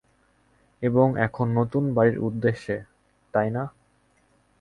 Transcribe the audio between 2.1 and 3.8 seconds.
উদ্দেশ্যে, তাইনা?